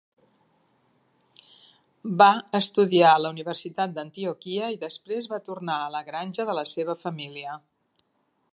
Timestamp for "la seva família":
6.61-7.59